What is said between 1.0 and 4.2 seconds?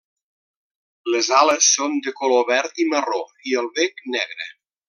Les ales són de color verd i marró, i el bec